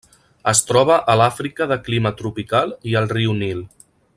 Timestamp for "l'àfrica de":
1.21-1.77